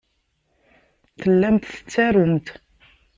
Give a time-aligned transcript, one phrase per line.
[1.21, 2.47] Tellamt tettarumt.